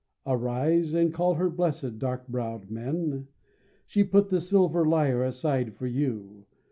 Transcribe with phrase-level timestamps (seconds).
[0.25, 3.27] Arise, and call her blessed, dark browed men!
[3.85, 6.47] She put the silver lyre aside for you.